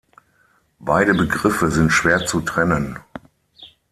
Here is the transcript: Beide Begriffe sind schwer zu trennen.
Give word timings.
Beide 0.79 1.13
Begriffe 1.13 1.69
sind 1.69 1.91
schwer 1.91 2.25
zu 2.25 2.41
trennen. 2.41 2.97